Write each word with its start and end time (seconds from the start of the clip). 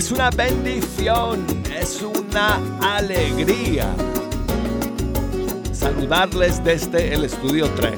Es 0.00 0.10
una 0.10 0.30
bendición, 0.30 1.44
es 1.78 2.00
una 2.00 2.58
alegría 2.96 3.86
saludarles 5.74 6.64
desde 6.64 7.12
el 7.12 7.24
estudio 7.24 7.68
3. 7.76 7.92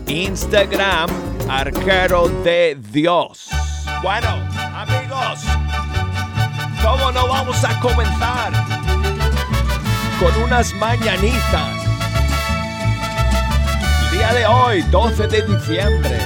Instagram 0.06 1.08
arquero 1.48 2.28
de 2.42 2.76
Dios. 2.90 3.48
Bueno, 4.02 4.28
amigos, 4.74 5.40
¿cómo 6.82 7.12
no 7.12 7.28
vamos 7.28 7.64
a 7.64 7.78
comenzar 7.80 8.52
con 10.18 10.42
unas 10.42 10.72
mañanitas? 10.74 11.86
El 14.04 14.18
día 14.18 14.32
de 14.32 14.46
hoy, 14.46 14.82
12 14.82 15.26
de 15.28 15.42
diciembre. 15.42 16.18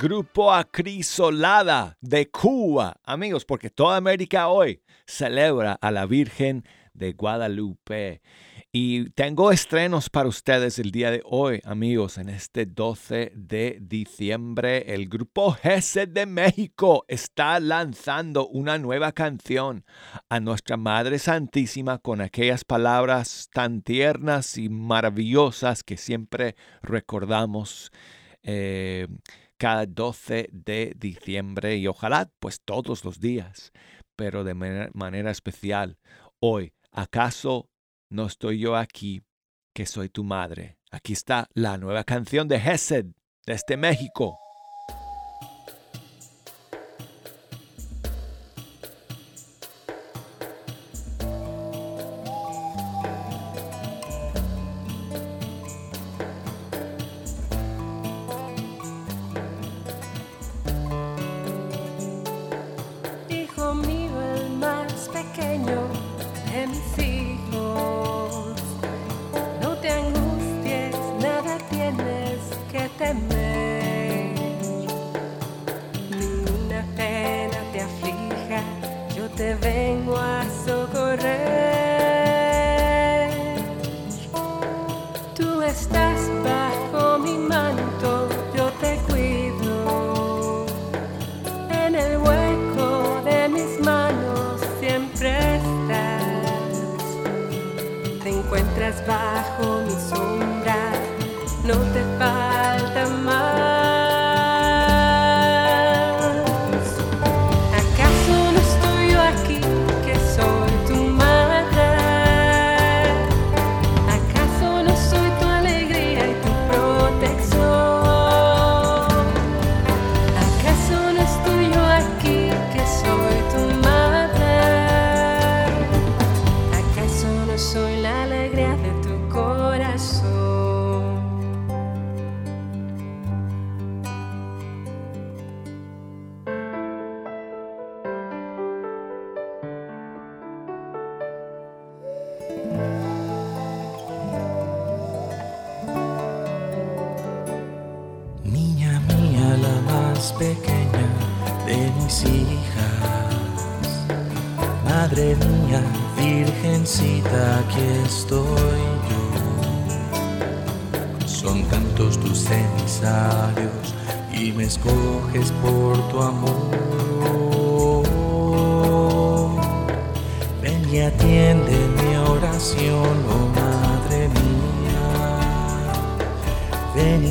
Grupo 0.00 0.50
Acrisolada 0.50 1.98
de 2.00 2.30
Cuba, 2.30 2.96
amigos, 3.04 3.44
porque 3.44 3.68
toda 3.68 3.98
América 3.98 4.48
hoy 4.48 4.80
celebra 5.06 5.74
a 5.74 5.90
la 5.90 6.06
Virgen 6.06 6.64
de 6.94 7.12
Guadalupe. 7.12 8.22
Y 8.72 9.10
tengo 9.10 9.52
estrenos 9.52 10.08
para 10.08 10.30
ustedes 10.30 10.78
el 10.78 10.90
día 10.90 11.10
de 11.10 11.20
hoy, 11.26 11.60
amigos. 11.64 12.16
En 12.16 12.30
este 12.30 12.64
12 12.64 13.32
de 13.34 13.76
diciembre, 13.82 14.94
el 14.94 15.06
grupo 15.06 15.52
GESE 15.52 16.06
de 16.06 16.24
México 16.24 17.04
está 17.06 17.60
lanzando 17.60 18.48
una 18.48 18.78
nueva 18.78 19.12
canción 19.12 19.84
a 20.30 20.40
nuestra 20.40 20.78
Madre 20.78 21.18
Santísima 21.18 21.98
con 21.98 22.22
aquellas 22.22 22.64
palabras 22.64 23.50
tan 23.52 23.82
tiernas 23.82 24.56
y 24.56 24.70
maravillosas 24.70 25.82
que 25.84 25.98
siempre 25.98 26.56
recordamos. 26.80 27.92
Eh, 28.42 29.06
cada 29.60 29.84
12 29.84 30.48
de 30.52 30.94
diciembre 30.96 31.76
y 31.76 31.86
ojalá 31.86 32.30
pues 32.38 32.62
todos 32.64 33.04
los 33.04 33.20
días, 33.20 33.72
pero 34.16 34.42
de 34.42 34.54
manera 34.54 35.30
especial 35.30 35.98
hoy. 36.40 36.72
¿Acaso 36.92 37.68
no 38.08 38.24
estoy 38.24 38.58
yo 38.58 38.74
aquí, 38.74 39.22
que 39.74 39.84
soy 39.84 40.08
tu 40.08 40.24
madre. 40.24 40.78
Aquí 40.90 41.12
está 41.12 41.46
la 41.52 41.76
nueva 41.76 42.04
canción 42.04 42.48
de 42.48 42.56
Hesed 42.56 43.04
desde 43.44 43.76
México. 43.76 44.38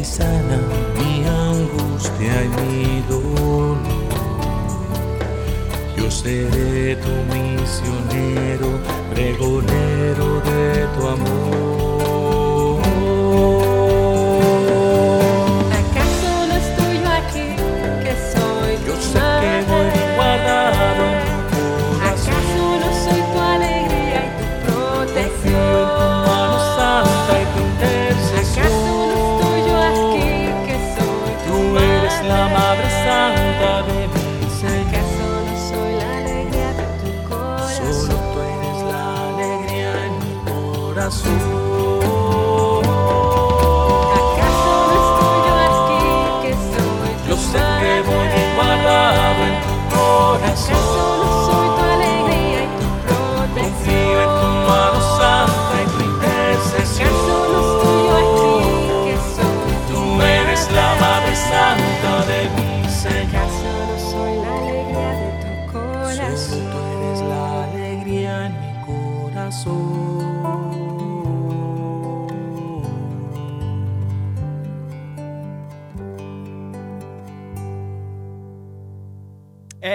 sana 0.04 0.58
mi 0.98 1.24
angustia 1.26 2.44
y 2.44 2.50
mi 2.58 3.04
dolor. 3.10 3.78
Yo 5.98 6.10
seré 6.10 6.96
tu 6.96 7.12
misionero, 7.34 8.80
pregonero 9.14 10.42
de 10.42 10.88
tu 10.96 11.08
amor. 11.08 11.69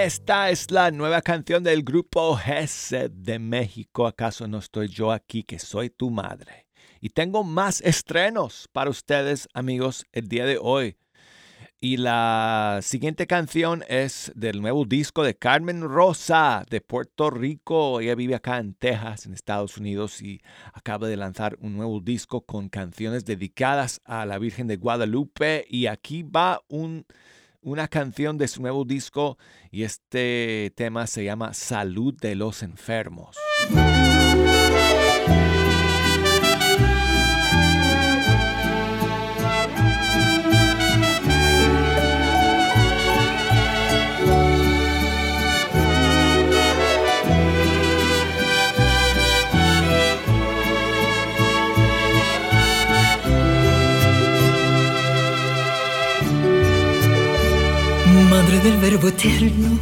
Esta 0.05 0.51
es 0.51 0.69
la 0.69 0.91
nueva 0.91 1.23
canción 1.23 1.63
del 1.63 1.81
grupo 1.81 2.35
Gesed 2.35 3.09
de 3.09 3.39
México. 3.39 4.05
¿Acaso 4.05 4.47
no 4.47 4.59
estoy 4.59 4.87
yo 4.87 5.11
aquí 5.11 5.41
que 5.41 5.57
soy 5.57 5.89
tu 5.89 6.11
madre? 6.11 6.67
Y 7.01 7.09
tengo 7.09 7.43
más 7.43 7.81
estrenos 7.81 8.69
para 8.71 8.91
ustedes, 8.91 9.49
amigos, 9.55 10.05
el 10.11 10.27
día 10.27 10.45
de 10.45 10.59
hoy. 10.61 10.95
Y 11.81 11.97
la 11.97 12.81
siguiente 12.83 13.25
canción 13.25 13.83
es 13.87 14.31
del 14.35 14.61
nuevo 14.61 14.85
disco 14.85 15.23
de 15.23 15.35
Carmen 15.35 15.81
Rosa 15.81 16.63
de 16.69 16.81
Puerto 16.81 17.31
Rico. 17.31 17.99
Ella 17.99 18.13
vive 18.13 18.35
acá 18.35 18.59
en 18.59 18.75
Texas, 18.75 19.25
en 19.25 19.33
Estados 19.33 19.75
Unidos, 19.77 20.21
y 20.21 20.39
acaba 20.73 21.07
de 21.07 21.17
lanzar 21.17 21.57
un 21.61 21.75
nuevo 21.75 21.99
disco 21.99 22.41
con 22.41 22.69
canciones 22.69 23.25
dedicadas 23.25 24.01
a 24.05 24.27
la 24.27 24.37
Virgen 24.37 24.67
de 24.67 24.77
Guadalupe. 24.77 25.65
Y 25.67 25.87
aquí 25.87 26.21
va 26.21 26.61
un 26.67 27.07
una 27.65 27.87
canción 27.87 28.37
de 28.37 28.47
su 28.47 28.61
nuevo 28.61 28.85
disco 28.85 29.37
y 29.71 29.83
este 29.83 30.71
tema 30.75 31.07
se 31.07 31.23
llama 31.23 31.53
Salud 31.55 32.13
de 32.21 32.35
los 32.35 32.61
Enfermos. 32.61 33.35
Fuego 58.73 59.09
eterno, 59.09 59.79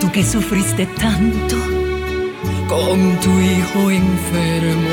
tú 0.00 0.10
que 0.12 0.22
sufriste 0.22 0.86
tanto 0.86 1.56
con 2.68 3.18
tu 3.20 3.30
hijo 3.40 3.90
enfermo. 3.90 4.88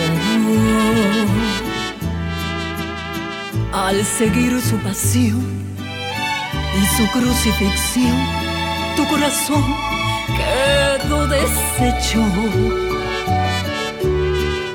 Al 3.71 4.03
seguir 4.03 4.59
su 4.59 4.75
pasión 4.77 5.45
y 6.79 6.97
su 6.97 7.07
crucifixión, 7.11 8.17
tu 8.95 9.05
corazón 9.07 9.63
quedó 10.37 11.27
deshecho. 11.27 12.23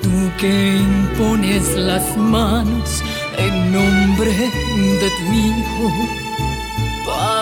Tú 0.03 0.31
que 0.39 0.77
impones 0.77 1.75
las 1.75 2.17
manos 2.17 3.03
en 3.37 3.73
nombre 3.73 4.31
de 4.31 5.11
tu 5.19 5.33
hijo 5.33 6.26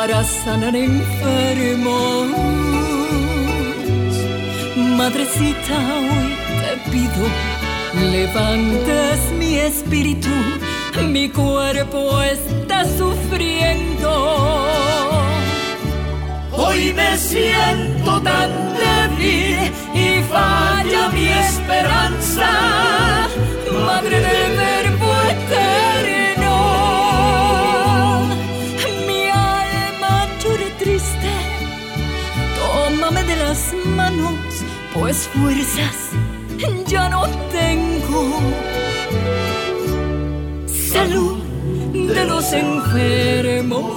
para 0.07 0.23
sanar 0.23 0.77
enfermos. 0.77 2.29
Madrecita, 4.77 5.77
hoy 5.97 6.31
te 6.61 6.91
pido, 6.91 7.25
levantes 8.13 9.19
mi 9.39 9.57
espíritu, 9.57 10.35
mi 11.09 11.31
cuerpo 11.31 12.21
está 12.21 12.85
sufriendo. 12.85 14.11
Hoy 16.53 16.93
me 16.93 17.17
siento 17.17 18.21
tan 18.21 18.51
débil 18.83 19.73
y 19.95 20.23
falla 20.31 21.09
mi 21.15 21.29
esperanza, 21.29 22.51
Madre 23.87 24.21
del 24.21 24.84
las 33.55 33.73
manos, 33.87 34.65
pues 34.93 35.29
fuerzas 35.29 35.97
ya 36.89 37.09
no 37.09 37.23
tengo. 37.53 38.41
Salud 40.67 41.39
de 41.93 42.25
los 42.25 42.53
enfermos. 42.53 43.93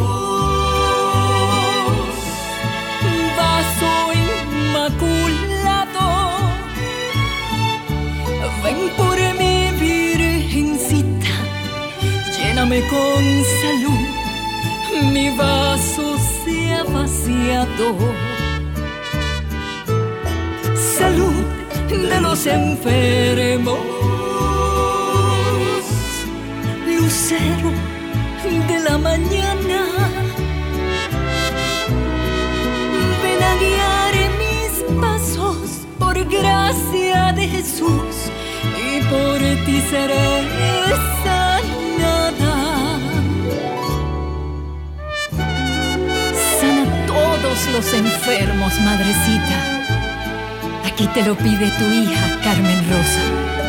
Vaso 3.37 3.93
inmaculado, 4.25 6.07
ven 8.63 8.79
por 8.95 9.17
mi 9.39 9.55
virgencita, 9.79 11.35
lléname 12.37 12.79
con 12.93 13.23
salud, 13.61 14.05
mi 15.13 15.27
vaso 15.35 16.05
se 16.45 16.73
ha 16.73 16.83
vaciado. 16.83 17.87
Salud 20.97 21.45
de 21.89 22.21
los 22.21 22.47
enfermos, 22.47 23.77
lucero 26.87 27.71
de 28.67 28.79
la 28.79 28.97
mañana. 28.97 29.79
Ven 33.21 33.43
a 33.43 33.53
guiar 33.61 34.13
mis 34.41 34.99
pasos 34.99 35.85
por 35.99 36.15
gracia 36.25 37.31
de 37.33 37.47
Jesús 37.47 38.31
y 38.75 38.99
por 39.03 39.37
ti 39.65 39.79
seré 39.91 40.47
sanada. 41.23 42.55
Sana 46.59 47.05
todos 47.05 47.67
los 47.71 47.93
enfermos, 47.93 48.73
madrecita. 48.81 49.76
Aquí 50.97 51.05
te 51.09 51.21
lo 51.21 51.35
pide 51.35 51.69
tu 51.77 51.85
hija 51.93 52.39
Carmen 52.43 52.89
Rosa. 52.89 53.66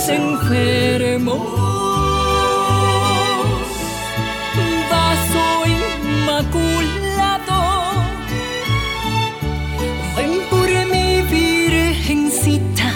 Los 0.00 0.08
enfermos 0.08 1.40
vaso 4.90 5.44
inmaculado. 6.16 7.60
Ven 10.16 10.32
por 10.48 10.68
mi 10.92 11.06
virgencita, 11.22 12.88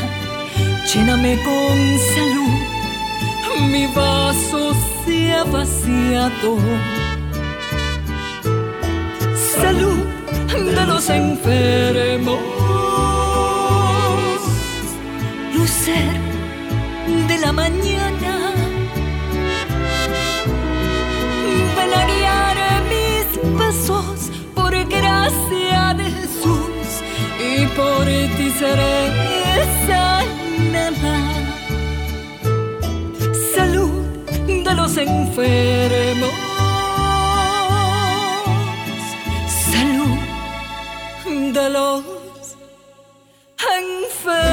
lléname 0.92 1.32
con 1.42 1.76
salud, 2.14 2.56
mi 3.70 3.86
vaso 3.88 4.72
se 5.04 5.16
ha 5.34 5.44
vaciado. 5.44 6.50
Salud 9.60 10.04
de 10.74 10.86
los 10.86 11.10
enfermos, 11.10 12.38
seré 28.58 29.10
sanada. 29.86 31.16
Salud 33.54 33.94
de 34.46 34.74
los 34.74 34.96
enfermos, 34.96 36.30
salud 39.70 40.18
de 41.52 41.70
los 41.70 42.04
enfermos. 43.80 44.44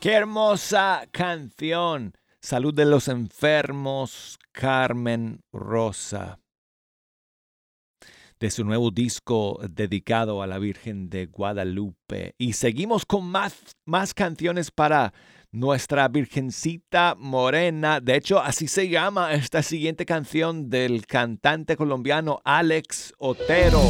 Qué 0.00 0.12
hermosa 0.12 1.06
canción. 1.10 2.12
Salud 2.44 2.74
de 2.74 2.84
los 2.84 3.08
enfermos, 3.08 4.38
Carmen 4.52 5.40
Rosa. 5.50 6.40
De 8.38 8.50
su 8.50 8.66
nuevo 8.66 8.90
disco 8.90 9.58
dedicado 9.70 10.42
a 10.42 10.46
la 10.46 10.58
Virgen 10.58 11.08
de 11.08 11.24
Guadalupe. 11.24 12.34
Y 12.36 12.52
seguimos 12.52 13.06
con 13.06 13.24
más, 13.24 13.74
más 13.86 14.12
canciones 14.12 14.70
para 14.70 15.14
nuestra 15.52 16.06
Virgencita 16.08 17.14
Morena. 17.16 18.00
De 18.00 18.14
hecho, 18.14 18.42
así 18.42 18.68
se 18.68 18.90
llama 18.90 19.32
esta 19.32 19.62
siguiente 19.62 20.04
canción 20.04 20.68
del 20.68 21.06
cantante 21.06 21.78
colombiano 21.78 22.42
Alex 22.44 23.14
Otero. 23.16 23.80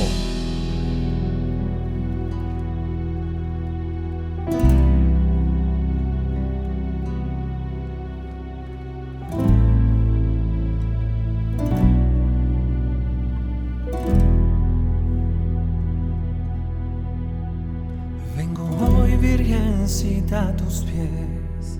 A 20.34 20.54
tus 20.56 20.84
pies, 20.84 21.78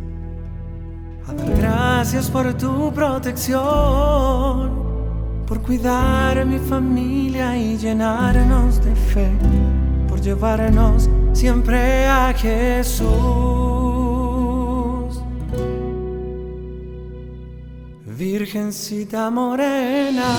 a 1.26 1.32
dar 1.32 1.56
gracias 1.56 2.30
por 2.30 2.54
tu 2.54 2.92
protección, 2.92 3.62
por 5.46 5.60
cuidar 5.60 6.46
mi 6.46 6.58
familia 6.58 7.56
y 7.56 7.76
llenarnos 7.76 8.84
de 8.84 8.94
fe, 8.94 9.30
por 10.08 10.20
llevarnos 10.20 11.10
siempre 11.32 12.06
a 12.06 12.32
Jesús. 12.32 13.04
Virgencita 18.16 19.28
morena, 19.30 20.36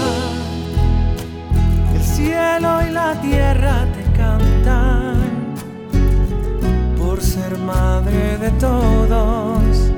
el 1.94 2.02
cielo 2.02 2.82
y 2.88 2.92
la 2.92 3.14
tierra 3.22 3.86
te 3.94 4.04
cantan 4.18 4.95
madre 7.58 8.38
de 8.38 8.52
todos, 8.52 9.92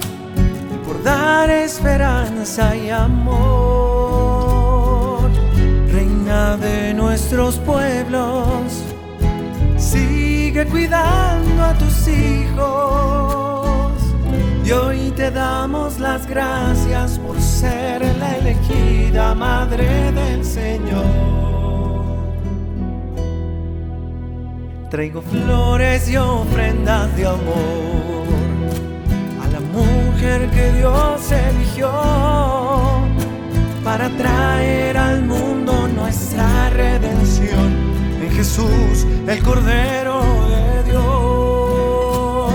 por 0.86 1.02
dar 1.04 1.50
esperanza 1.50 2.76
y 2.76 2.90
amor, 2.90 3.30
reina 5.92 6.58
de 6.58 6.94
nuestros 6.94 7.58
pueblos, 7.60 8.84
sigue 9.78 10.66
cuidando 10.68 11.64
a 11.64 11.74
tus 11.74 12.08
hijos 12.08 12.98
y 14.66 14.72
hoy 14.72 15.12
te 15.12 15.32
damos 15.32 16.00
las 16.00 16.28
gracias 16.28 17.20
por 17.20 17.40
ser 17.40 18.04
la 18.18 18.36
elegida 18.36 19.34
Madre 19.34 20.12
del 20.12 20.44
Señor. 20.44 21.37
Traigo 24.90 25.22
flores 25.22 26.10
y 26.10 26.16
ofrendas 26.16 27.14
de 27.18 27.26
amor 27.28 28.26
a 29.44 29.48
la 29.48 29.60
mujer 29.60 30.50
que 30.50 30.72
Dios 30.78 31.30
eligió 31.30 31.92
para 33.84 34.08
traer 34.12 34.96
al 34.96 35.24
mundo 35.26 35.90
nuestra 35.90 36.70
redención 36.70 37.76
en 38.22 38.32
Jesús, 38.32 39.06
el 39.28 39.44
Cordero 39.44 40.22
de 40.48 40.84
Dios. 40.90 42.54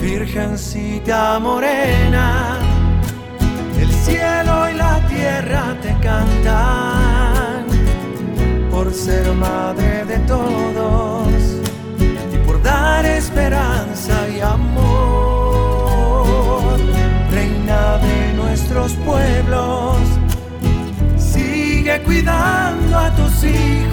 Virgencita 0.00 1.40
morena, 1.40 2.60
el 3.80 3.90
cielo 3.90 4.70
y 4.70 4.74
la 4.74 5.00
tierra 5.08 5.76
te 5.82 5.96
cantan 6.00 7.03
ser 8.94 9.32
madre 9.32 10.04
de 10.04 10.18
todos 10.20 11.26
y 12.32 12.38
por 12.46 12.62
dar 12.62 13.04
esperanza 13.04 14.28
y 14.28 14.40
amor, 14.40 16.24
reina 17.30 17.98
de 17.98 18.34
nuestros 18.34 18.92
pueblos, 19.04 19.96
sigue 21.18 22.00
cuidando 22.02 22.96
a 22.96 23.10
tus 23.16 23.42
hijos 23.42 23.90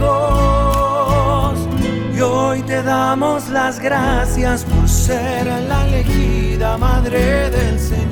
y 2.15 2.21
hoy 2.21 2.61
te 2.61 2.83
damos 2.83 3.49
las 3.49 3.79
gracias 3.79 4.63
por 4.65 4.87
ser 4.87 5.47
la 5.67 5.87
elegida 5.87 6.77
Madre 6.77 7.49
del 7.49 7.79
Señor. 7.79 8.10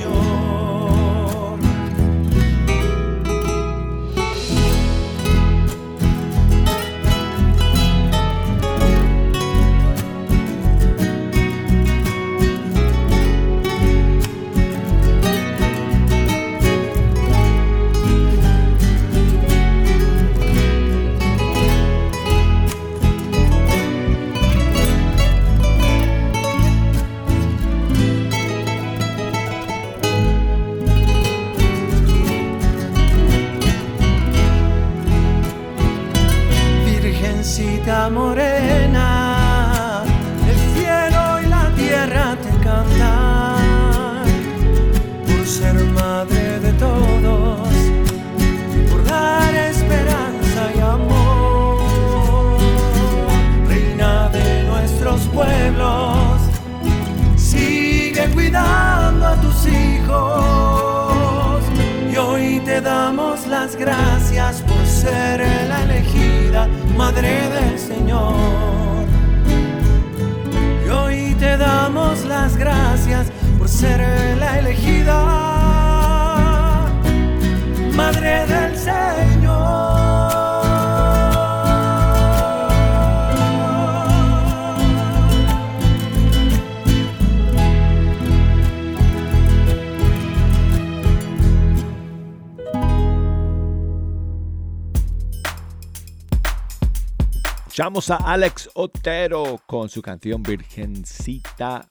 Escuchamos 97.80 98.12
a 98.12 98.18
Alex 98.18 98.70
Otero 98.74 99.62
con 99.66 99.88
su 99.88 100.02
canción 100.02 100.44
Virgencita 100.44 101.88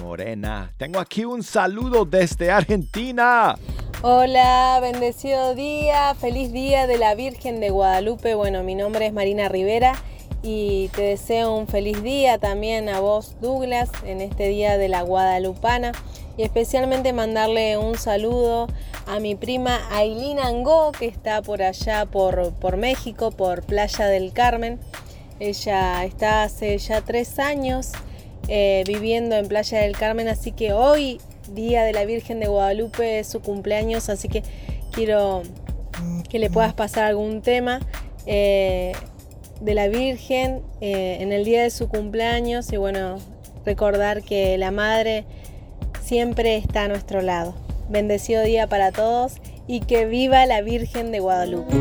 Morena. 0.00 0.72
Tengo 0.78 1.00
aquí 1.00 1.26
un 1.26 1.42
saludo 1.42 2.06
desde 2.06 2.50
Argentina. 2.50 3.54
Hola, 4.00 4.78
bendecido 4.80 5.54
día, 5.54 6.14
feliz 6.14 6.50
día 6.50 6.86
de 6.86 6.96
la 6.96 7.14
Virgen 7.14 7.60
de 7.60 7.68
Guadalupe. 7.68 8.34
Bueno, 8.36 8.62
mi 8.62 8.74
nombre 8.74 9.04
es 9.04 9.12
Marina 9.12 9.50
Rivera 9.50 9.96
y 10.42 10.88
te 10.94 11.02
deseo 11.02 11.54
un 11.54 11.68
feliz 11.68 12.02
día 12.02 12.38
también 12.38 12.88
a 12.88 13.00
vos, 13.00 13.36
Douglas, 13.42 13.90
en 14.06 14.22
este 14.22 14.48
día 14.48 14.78
de 14.78 14.88
la 14.88 15.02
Guadalupana. 15.02 15.92
Y 16.38 16.42
especialmente 16.42 17.12
mandarle 17.12 17.76
un 17.76 17.98
saludo 17.98 18.66
a 19.06 19.20
mi 19.20 19.34
prima 19.34 19.78
Ailina 19.90 20.46
Angó, 20.46 20.92
que 20.92 21.04
está 21.04 21.42
por 21.42 21.60
allá, 21.60 22.06
por, 22.06 22.54
por 22.54 22.78
México, 22.78 23.30
por 23.30 23.62
Playa 23.62 24.06
del 24.06 24.32
Carmen. 24.32 24.80
Ella 25.40 26.04
está 26.04 26.42
hace 26.44 26.76
ya 26.78 27.00
tres 27.00 27.38
años 27.38 27.92
eh, 28.48 28.82
viviendo 28.86 29.36
en 29.36 29.46
Playa 29.46 29.80
del 29.80 29.96
Carmen, 29.96 30.28
así 30.28 30.52
que 30.52 30.72
hoy, 30.72 31.20
Día 31.52 31.84
de 31.84 31.92
la 31.92 32.04
Virgen 32.04 32.40
de 32.40 32.46
Guadalupe, 32.46 33.20
es 33.20 33.28
su 33.28 33.40
cumpleaños, 33.40 34.08
así 34.08 34.28
que 34.28 34.42
quiero 34.92 35.42
que 36.28 36.38
le 36.38 36.50
puedas 36.50 36.74
pasar 36.74 37.04
algún 37.04 37.42
tema 37.42 37.80
eh, 38.26 38.92
de 39.60 39.74
la 39.74 39.88
Virgen 39.88 40.62
eh, 40.80 41.18
en 41.20 41.32
el 41.32 41.44
día 41.44 41.62
de 41.62 41.70
su 41.70 41.88
cumpleaños 41.88 42.72
y 42.72 42.76
bueno, 42.76 43.18
recordar 43.64 44.22
que 44.22 44.56
la 44.58 44.70
Madre 44.70 45.24
siempre 46.02 46.56
está 46.56 46.84
a 46.84 46.88
nuestro 46.88 47.22
lado. 47.22 47.54
Bendecido 47.88 48.42
día 48.42 48.66
para 48.66 48.92
todos 48.92 49.34
y 49.66 49.80
que 49.80 50.06
viva 50.06 50.46
la 50.46 50.62
Virgen 50.62 51.12
de 51.12 51.20
Guadalupe. 51.20 51.74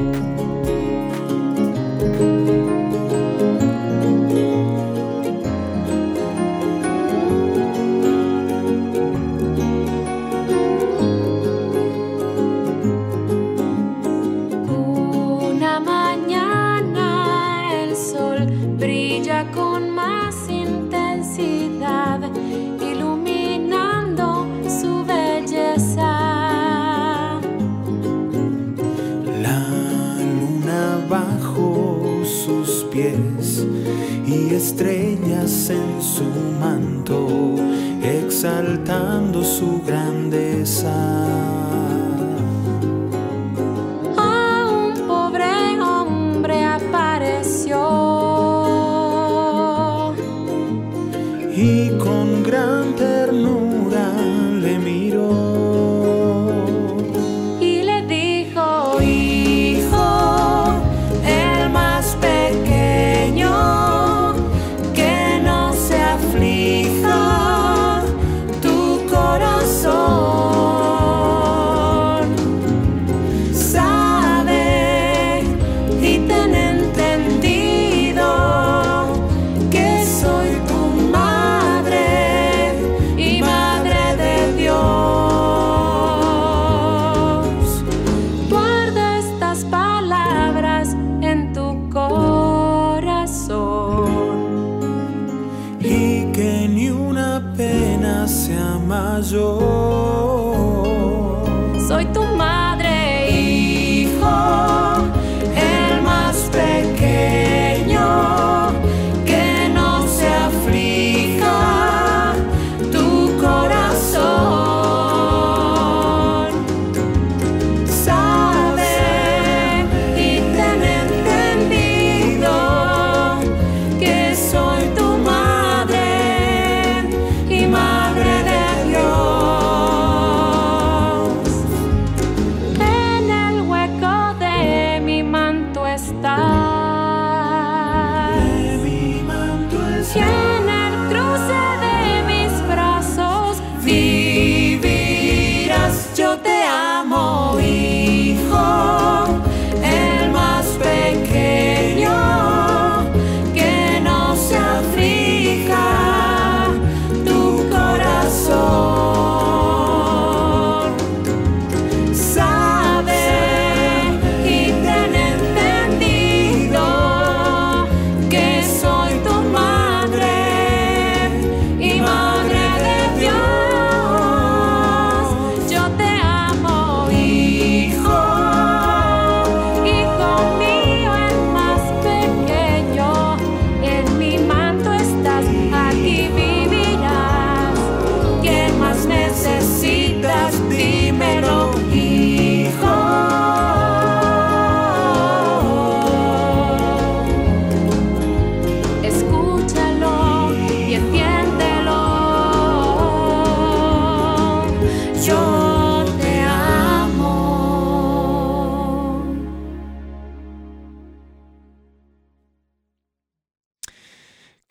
Estrellas 34.68 35.70
en 35.70 36.02
su 36.02 36.26
manto, 36.60 37.56
exaltando 38.04 39.42
su 39.42 39.82
grandeza. 39.86 41.67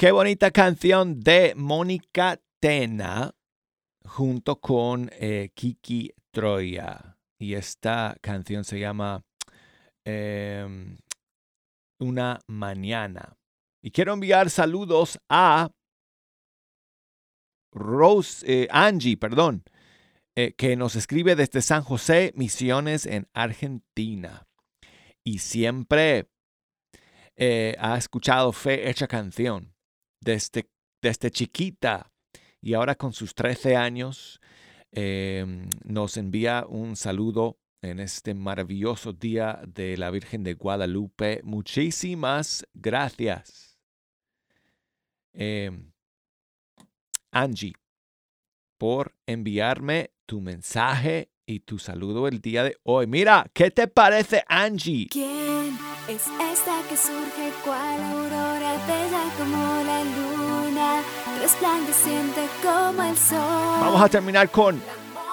Qué 0.07 0.13
bonita 0.13 0.53
canción 0.53 1.19
de 1.19 1.55
Mónica 1.57 2.41
Tena 2.61 3.35
junto 4.05 4.61
con 4.61 5.11
eh, 5.15 5.51
Kiki 5.53 6.13
Troya. 6.31 7.19
Y 7.41 7.55
esta 7.55 8.17
canción 8.21 8.63
se 8.63 8.79
llama 8.79 9.25
em, 10.05 10.97
Una 11.99 12.39
mañana. 12.47 13.37
Y 13.83 13.91
quiero 13.91 14.13
enviar 14.13 14.49
saludos 14.49 15.19
a 15.29 15.73
Rose, 17.73 18.47
eh, 18.47 18.69
Angie, 18.71 19.17
perdón, 19.17 19.65
eh, 20.37 20.55
que 20.57 20.77
nos 20.77 20.95
escribe 20.95 21.35
desde 21.35 21.63
San 21.63 21.83
José, 21.83 22.33
Misiones 22.37 23.07
en 23.07 23.27
Argentina. 23.35 24.47
Y 25.25 25.41
siempre 25.41 26.29
ha 27.81 27.99
escuchado 27.99 28.53
Fe 28.53 28.89
Hecha 28.89 29.09
Canción 29.09 29.76
desde, 30.27 30.69
desde 31.01 31.31
chiquita 31.31 32.13
y 32.61 32.75
ahora 32.75 32.97
con 32.97 33.13
sus 33.13 33.35
13 33.35 33.77
años 33.77 34.41
em, 34.91 35.69
nos 35.85 36.17
envía 36.17 36.67
un 36.69 36.97
saludo 36.97 37.59
en 37.81 38.01
este 38.01 38.35
maravilloso 38.35 39.13
día 39.13 39.63
de 39.67 39.97
la 39.97 40.11
Virgen 40.11 40.43
de 40.43 40.55
Guadalupe. 40.55 41.41
Muchísimas 41.45 42.67
gracias. 42.75 43.79
Em, 45.33 45.93
Angie, 47.31 47.75
por 48.79 49.15
enviarme 49.27 50.11
tu 50.27 50.41
mensaje 50.41 51.31
y 51.47 51.61
tu 51.61 51.79
saludo 51.79 52.27
el 52.27 52.41
día 52.41 52.65
de 52.65 52.77
hoy. 52.83 53.07
Mira, 53.07 53.49
¿qué 53.55 53.71
te 53.71 53.87
parece, 53.87 54.43
Angie? 54.49 55.07
¿Quién 55.09 55.79
es 56.09 56.27
esta 56.27 56.83
que 56.89 56.97
surge 56.97 57.53
cual 57.65 58.03
aurora 58.03 58.87
bella 58.87 59.25
como 59.39 59.76
resplandeciente 61.47 62.49
como 62.61 63.05
el 63.05 63.17
sol? 63.17 63.39
Vamos 63.81 64.03
a 64.03 64.09
terminar 64.09 64.51
con 64.51 64.83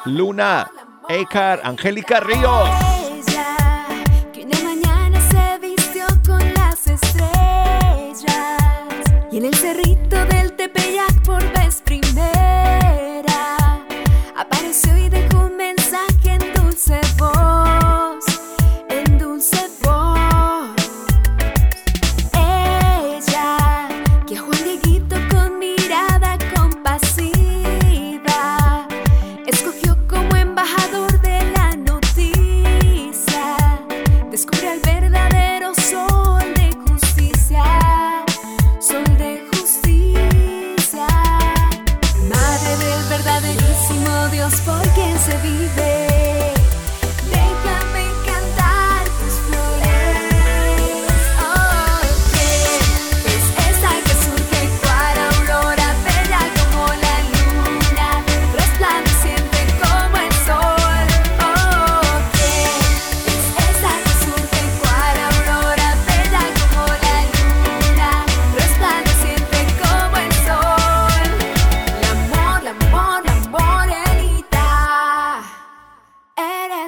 Luna, 0.06 0.70
Ecar, 1.10 1.60
Angélica 1.64 2.20
Ríos. 2.20 2.70
Ella, 3.10 3.58
que 4.32 4.44
una 4.44 4.60
mañana 4.60 5.20
se 5.32 5.58
vistió 5.58 6.06
con 6.24 6.54
las 6.54 6.86
estrellas 6.86 8.28
y 9.32 9.38
en 9.38 9.46
el 9.46 9.56
cerrito 9.56 10.24
del 10.28 10.54
Tepeyac 10.54 11.24
por 11.26 11.42
vez 11.52 11.82
primera 11.82 12.03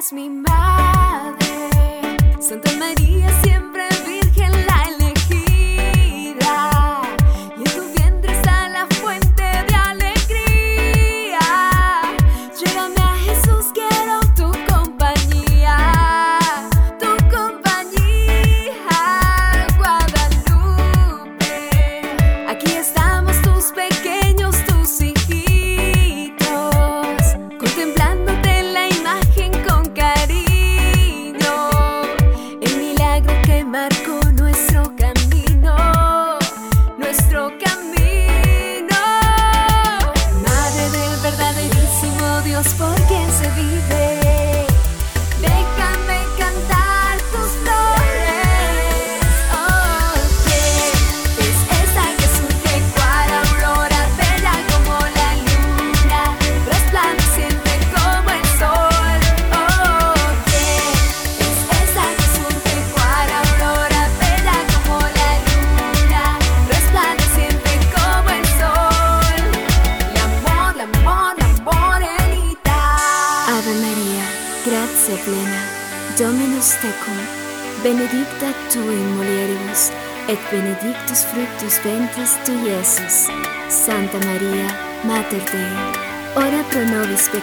Eres 0.06 0.12
mi 0.12 0.30
madre, 0.30 1.70
Santa 2.38 2.70
María 2.78 3.35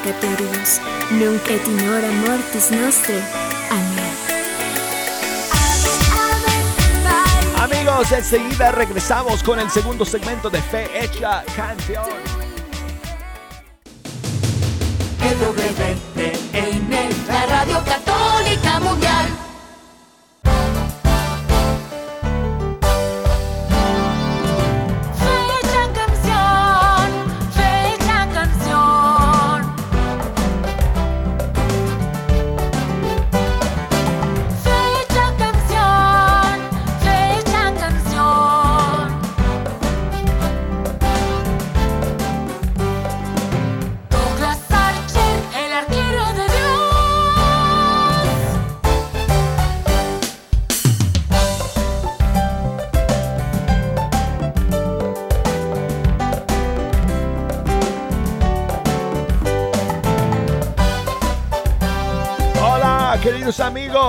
peccatoribus, 0.03 0.79
nunc 1.11 1.49
et 1.49 1.65
in 1.67 1.89
hora 1.89 2.11
mortis 2.27 2.69
nostre. 2.71 3.15
Amén. 3.69 4.13
Amigos, 7.57 8.11
enseguida 8.11 8.71
regresamos 8.71 9.41
con 9.43 9.59
el 9.59 9.69
segundo 9.69 10.03
segmento 10.03 10.49
de 10.49 10.61
Fe 10.61 10.89
Hecha 10.93 11.43
Canción. 11.55 12.03
La 17.27 17.45
radio 17.45 17.81
católica 17.85 18.79
mundial. 18.79 19.52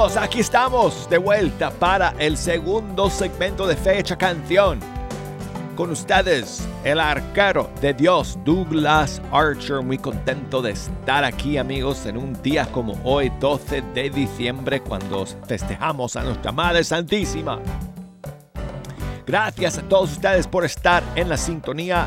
Aquí 0.05 0.41
estamos 0.41 1.09
de 1.09 1.17
vuelta 1.17 1.71
para 1.71 2.15
el 2.19 2.37
segundo 2.37 3.09
segmento 3.09 3.67
de 3.67 3.75
Fecha 3.75 4.17
Canción. 4.19 4.79
Con 5.77 5.91
ustedes, 5.91 6.69
el 6.85 7.01
arquero 7.01 7.71
de 7.81 7.95
Dios, 7.95 8.39
Douglas 8.45 9.23
Archer. 9.33 9.81
Muy 9.83 9.97
contento 9.97 10.61
de 10.61 10.73
estar 10.73 11.25
aquí, 11.25 11.57
amigos, 11.57 12.05
en 12.05 12.19
un 12.19 12.35
día 12.43 12.67
como 12.67 13.01
hoy, 13.03 13.33
12 13.41 13.81
de 13.95 14.11
diciembre, 14.11 14.81
cuando 14.83 15.25
festejamos 15.25 16.17
a 16.17 16.23
nuestra 16.23 16.53
Madre 16.53 16.85
Santísima. 16.85 17.59
Gracias 19.27 19.79
a 19.79 19.83
todos 19.83 20.13
ustedes 20.13 20.47
por 20.47 20.67
estar 20.67 21.03
en 21.17 21.31
la 21.31 21.39
sintonía. 21.39 22.07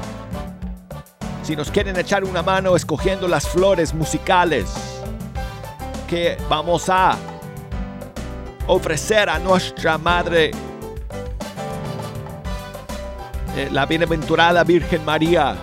Si 1.42 1.56
nos 1.56 1.72
quieren 1.72 1.98
echar 1.98 2.24
una 2.24 2.44
mano 2.44 2.76
escogiendo 2.76 3.28
las 3.28 3.48
flores 3.48 3.92
musicales 3.96 4.72
que 6.08 6.38
vamos 6.48 6.90
a 6.90 7.18
ofrecer 8.68 9.30
a 9.30 9.40
nuestra 9.40 9.98
Madre 9.98 10.52
eh, 13.56 13.70
la 13.72 13.86
bienaventurada 13.86 14.64
Virgen 14.64 15.04
María 15.06 15.56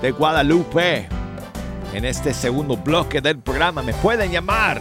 de 0.00 0.12
Guadalupe. 0.12 1.08
En 1.92 2.04
este 2.04 2.32
segundo 2.32 2.76
bloque 2.76 3.20
del 3.20 3.40
programa 3.40 3.82
me 3.82 3.92
pueden 3.94 4.30
llamar. 4.30 4.80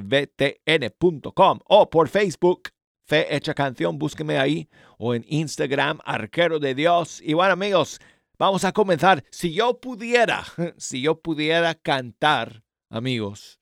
o 1.66 1.90
por 1.90 2.10
Facebook 2.10 2.70
Fe 3.10 3.36
Hecha 3.36 3.56
Canción, 3.56 3.98
búsqueme 3.98 4.38
ahí 4.38 4.70
o 5.00 5.16
en 5.16 5.26
Instagram 5.28 5.98
Arquero 6.06 6.60
de 6.60 6.76
Dios. 6.76 7.20
Y 7.24 7.34
bueno 7.34 7.54
amigos, 7.54 8.00
vamos 8.38 8.64
a 8.66 8.72
comenzar. 8.72 9.24
Si 9.32 9.52
yo 9.52 9.80
pudiera, 9.80 10.46
si 10.78 11.02
yo 11.02 11.20
pudiera 11.20 11.74
cantar, 11.74 12.64
amigos, 12.88 13.60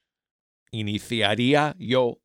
iniciaría 0.69 1.77
yo 1.79 2.19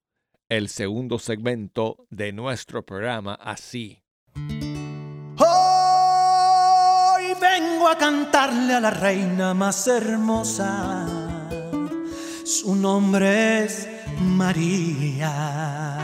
el 0.57 0.69
segundo 0.69 1.19
segmento 1.19 2.07
de 2.11 2.31
nuestro 2.31 2.85
programa 2.85 3.33
así. 3.35 4.03
Hoy 5.39 5.45
vengo 7.41 7.89
a 7.89 7.97
cantarle 7.97 8.75
a 8.75 8.81
la 8.81 8.91
reina 8.91 9.55
más 9.55 9.89
hermosa. 9.89 11.07
Su 12.45 12.77
nombre 12.77 13.65
es 13.65 13.89
María. 14.21 15.99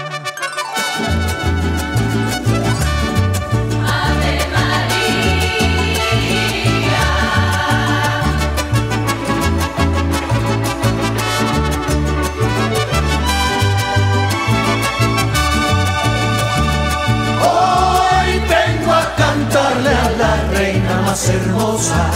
Hermosa. 21.26 22.10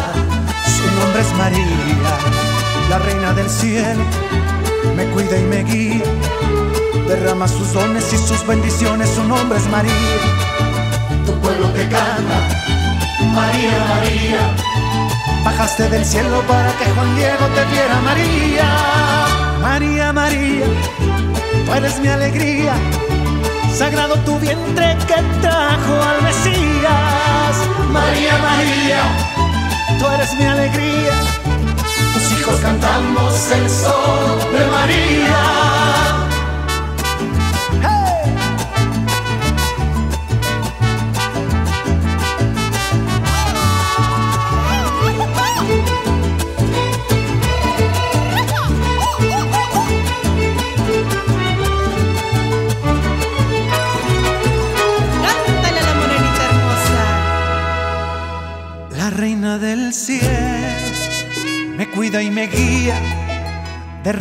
Su 0.64 1.00
nombre 1.00 1.22
es 1.22 1.32
María, 1.34 2.18
la 2.88 2.98
reina 2.98 3.32
del 3.32 3.50
cielo. 3.50 4.04
Me 4.96 5.04
cuida 5.06 5.38
y 5.38 5.42
me 5.42 5.64
guía, 5.64 6.02
derrama 7.08 7.48
sus 7.48 7.72
dones 7.72 8.12
y 8.12 8.18
sus 8.18 8.46
bendiciones. 8.46 9.10
Su 9.10 9.24
nombre 9.24 9.58
es 9.58 9.66
María. 9.68 9.92
Tu 11.26 11.32
pueblo 11.40 11.68
te 11.70 11.82
canta, 11.88 12.38
María, 13.34 13.78
María. 13.94 14.54
Bajaste 15.44 15.88
del 15.88 16.04
cielo 16.04 16.40
para 16.46 16.70
que 16.78 16.84
Juan 16.94 17.16
Diego 17.16 17.46
te 17.54 17.64
viera, 17.72 18.00
María. 18.04 18.68
María, 19.60 20.12
María, 20.12 20.66
tú 21.66 21.72
eres 21.74 21.98
mi 22.00 22.08
alegría. 22.08 22.74
Sagrado 23.74 24.14
tu 24.26 24.38
vientre 24.38 24.96
que 25.06 25.14
trajo 25.40 25.94
al 26.10 26.22
Mesías. 26.22 27.54
María, 27.90 28.38
María, 28.38 29.02
tú 29.98 30.06
eres 30.08 30.34
mi 30.34 30.44
alegría. 30.44 31.12
Tus 32.14 32.38
hijos 32.38 32.60
cantamos 32.60 33.50
el 33.52 33.70
sol 33.70 34.01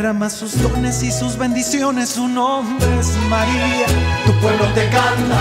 derrama 0.02 0.28
sus 0.28 0.60
dones 0.60 1.00
y 1.04 1.12
sus 1.12 1.36
bendiciones. 1.36 2.08
Su 2.08 2.26
nombre 2.26 2.88
es 2.98 3.06
María, 3.30 3.86
tu 4.26 4.32
pueblo 4.40 4.64
te 4.74 4.88
canta, 4.88 5.38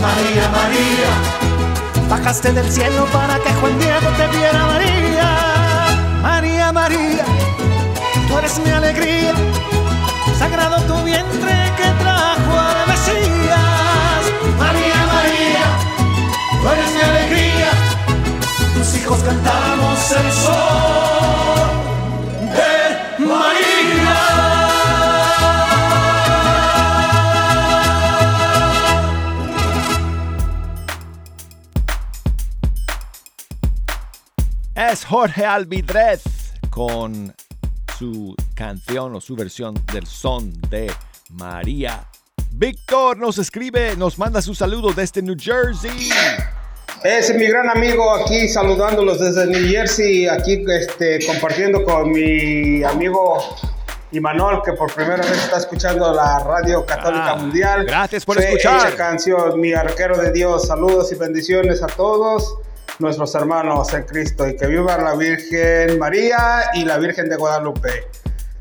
María, 0.00 0.44
María. 0.50 2.08
Bajaste 2.08 2.52
del 2.52 2.68
cielo 2.68 3.06
para 3.12 3.38
que 3.38 3.52
Juan 3.60 3.78
Diego 3.78 4.08
te 4.16 4.26
viera, 4.36 4.66
María, 4.66 5.28
María, 6.22 6.72
María. 6.72 7.24
Tú 8.26 8.38
eres 8.38 8.58
mi 8.58 8.70
alegría, 8.70 9.32
sagrado 10.36 10.82
tu 10.82 11.00
vientre 11.04 11.54
que 11.76 11.88
trajo 12.02 12.52
al 12.58 12.88
Mesías. 12.88 14.22
María, 14.58 14.98
María, 15.14 15.64
tú 16.60 16.68
eres 16.68 16.94
mi 16.96 17.00
alegría 17.00 17.70
tus 18.74 18.96
hijos 18.96 19.20
cantamos 19.22 20.10
el 20.10 20.32
sol 20.32 21.61
Es 34.92 35.04
Jorge 35.06 35.44
Alvidrez 35.46 36.22
con 36.70 37.34
su 37.98 38.34
canción 38.54 39.14
o 39.14 39.20
su 39.20 39.34
versión 39.36 39.74
del 39.92 40.06
son 40.06 40.52
de 40.68 40.92
María. 41.30 42.06
Víctor 42.52 43.16
nos 43.16 43.38
escribe, 43.38 43.96
nos 43.96 44.18
manda 44.18 44.42
su 44.42 44.54
saludo 44.54 44.92
desde 44.92 45.22
New 45.22 45.36
Jersey. 45.38 46.10
Es 47.04 47.34
mi 47.34 47.46
gran 47.46 47.70
amigo 47.70 48.14
aquí 48.14 48.48
saludándolos 48.48 49.18
desde 49.18 49.46
New 49.46 49.66
Jersey, 49.70 50.28
aquí 50.28 50.62
este, 50.68 51.24
compartiendo 51.26 51.84
con 51.84 52.10
mi 52.12 52.84
amigo 52.84 53.38
Imanol, 54.12 54.62
que 54.62 54.72
por 54.74 54.92
primera 54.92 55.22
vez 55.24 55.42
está 55.44 55.56
escuchando 55.56 56.12
la 56.12 56.38
radio 56.40 56.84
católica 56.84 57.30
Ah, 57.30 57.36
mundial. 57.36 57.84
gracias 57.86 58.24
por 58.26 58.36
Fe 58.36 58.44
escuchar. 58.48 58.88
hecha 58.88 58.96
canción, 58.96 59.58
mi 59.58 59.72
arquero 59.72 60.18
de 60.18 60.32
Dios. 60.32 60.66
Saludos 60.66 61.10
y 61.12 61.14
bendiciones 61.14 61.82
a 61.82 61.86
todos 61.86 62.58
nuestros 63.02 63.34
hermanos 63.34 63.92
en 63.92 64.04
Cristo 64.04 64.48
y 64.48 64.56
que 64.56 64.66
viva 64.66 64.96
la 64.96 65.14
Virgen 65.14 65.98
María 65.98 66.70
y 66.74 66.84
la 66.84 66.98
Virgen 66.98 67.28
de 67.28 67.36
Guadalupe. 67.36 68.06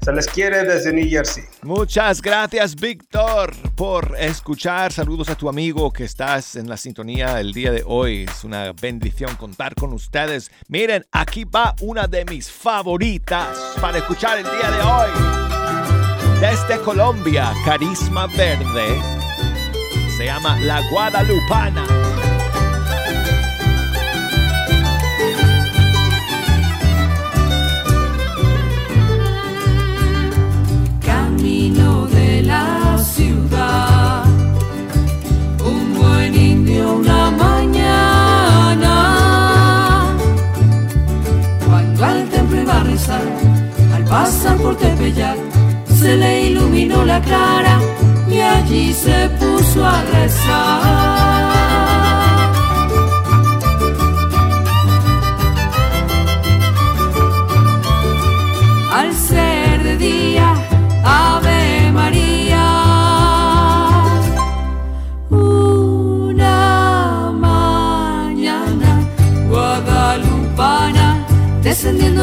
Se 0.01 0.11
les 0.11 0.25
quiere 0.25 0.63
desde 0.63 0.91
New 0.91 1.07
Jersey. 1.07 1.43
Muchas 1.61 2.23
gracias, 2.23 2.75
Víctor, 2.75 3.53
por 3.75 4.15
escuchar. 4.17 4.91
Saludos 4.91 5.29
a 5.29 5.35
tu 5.35 5.47
amigo 5.47 5.93
que 5.93 6.05
estás 6.05 6.55
en 6.55 6.67
la 6.67 6.75
sintonía 6.75 7.39
el 7.39 7.53
día 7.53 7.71
de 7.71 7.83
hoy. 7.85 8.25
Es 8.27 8.43
una 8.43 8.73
bendición 8.73 9.35
contar 9.35 9.75
con 9.75 9.93
ustedes. 9.93 10.51
Miren, 10.69 11.05
aquí 11.11 11.43
va 11.43 11.75
una 11.81 12.07
de 12.07 12.25
mis 12.25 12.51
favoritas 12.51 13.55
para 13.79 13.99
escuchar 13.99 14.39
el 14.39 14.45
día 14.45 14.71
de 14.71 14.81
hoy. 14.81 16.41
Desde 16.41 16.81
Colombia, 16.83 17.53
Carisma 17.63 18.25
Verde. 18.25 18.99
Se 20.17 20.25
llama 20.25 20.59
La 20.61 20.81
Guadalupana. 20.89 22.10
de 31.69 32.41
la 32.41 32.97
ciudad. 32.97 34.23
Un 35.63 35.93
buen 35.93 36.33
indio, 36.33 36.93
una 36.93 37.29
mañana. 37.29 38.95
Cuando 41.67 42.05
al 42.05 42.29
templo 42.29 42.61
iba 42.61 42.77
a 42.77 42.83
rezar, 42.83 43.21
al 43.93 44.03
pasar 44.05 44.57
por 44.57 44.75
Tepeyac, 44.75 45.37
se 45.85 46.15
le 46.15 46.47
iluminó 46.47 47.05
la 47.05 47.21
cara 47.21 47.79
y 48.27 48.39
allí 48.39 48.91
se 48.91 49.29
puso 49.39 49.85
a 49.85 50.01
rezar. 50.01 51.70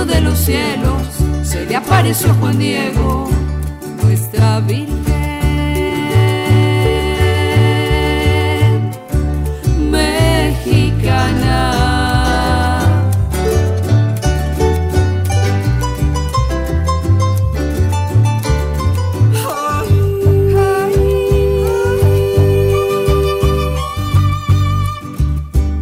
De 0.05 0.21
los 0.21 0.39
cielos, 0.39 1.03
se 1.43 1.65
le 1.67 1.77
apareció 1.77 2.33
Juan 2.35 2.59
Diego, 2.59 3.29
nuestra 4.03 4.61
Virgen. 4.61 4.99
mexicana. 9.91 11.65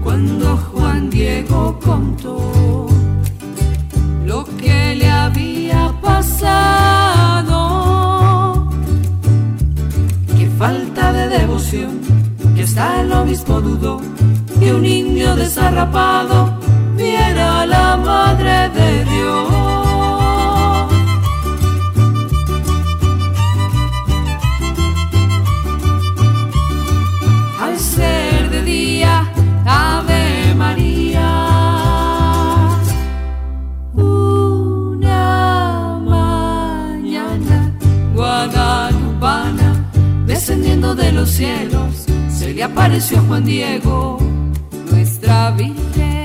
Cuando 0.02 0.56
Juan 0.56 1.10
Diego 1.10 1.78
contó 1.80 2.55
hasta 12.76 13.00
el 13.00 13.12
obispo 13.12 13.60
dudó 13.62 14.02
que 14.60 14.74
un 14.74 14.82
niño 14.82 15.34
desarrapado 15.34 16.58
viera 16.94 17.64
la 17.64 17.96
madre 17.96 18.68
de 18.68 19.04
Dios. 19.04 19.46
al 27.62 27.78
ser 27.78 28.50
de 28.50 28.62
día, 28.62 29.26
Ave 29.64 30.54
María. 30.54 31.32
Una 33.94 35.98
mañana 36.04 37.72
guadalupana, 38.14 39.90
descendiendo 40.26 40.94
de 40.94 41.12
los 41.12 41.30
cielos, 41.30 41.85
apareció 42.66 43.22
Juan 43.28 43.44
Diego, 43.44 44.18
nuestra 44.90 45.52
Virgen. 45.52 46.15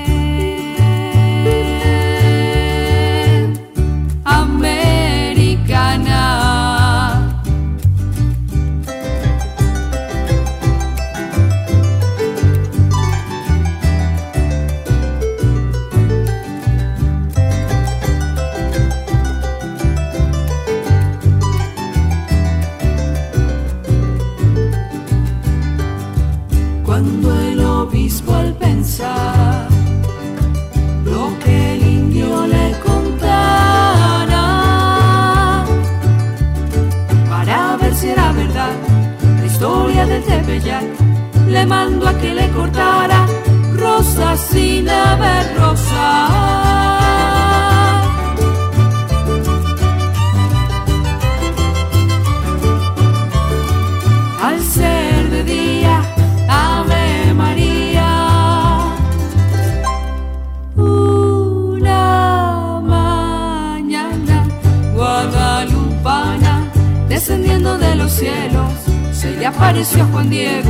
Juan 69.84 70.30
Diego, 70.30 70.61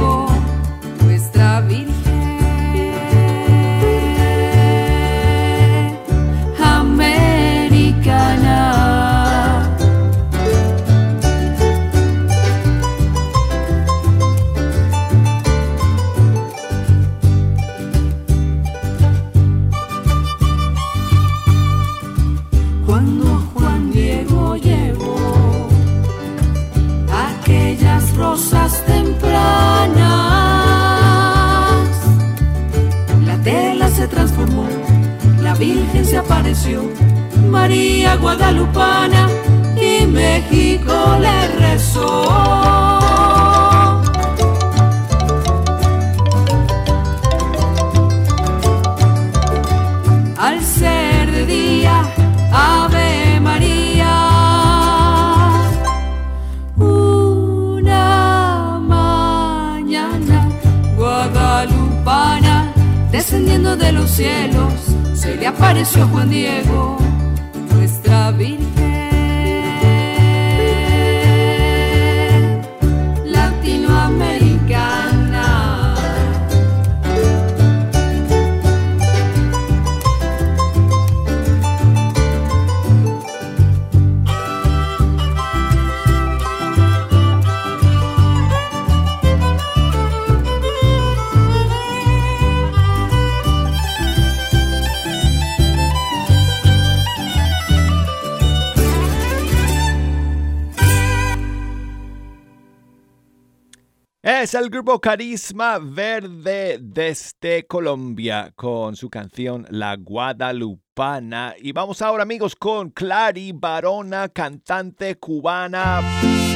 Es 104.42 104.54
el 104.54 104.70
grupo 104.70 105.00
Carisma 105.00 105.78
Verde 105.78 106.76
desde 106.82 107.64
Colombia 107.64 108.52
con 108.56 108.96
su 108.96 109.08
canción 109.08 109.64
La 109.70 109.94
Guadalupana. 109.94 111.54
Y 111.60 111.70
vamos 111.70 112.02
ahora 112.02 112.24
amigos 112.24 112.56
con 112.56 112.90
Clary 112.90 113.52
Barona, 113.52 114.28
cantante 114.30 115.14
cubana. 115.14 115.98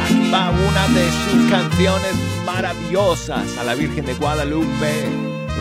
Aquí 0.02 0.30
va 0.34 0.50
una 0.50 0.88
de 0.88 1.08
sus 1.30 1.48
canciones 1.48 2.16
maravillosas 2.44 3.56
a 3.56 3.62
la 3.62 3.76
Virgen 3.76 4.04
de 4.04 4.14
Guadalupe, 4.14 5.04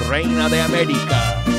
Reina 0.10 0.50
de 0.50 0.62
América. 0.62 1.55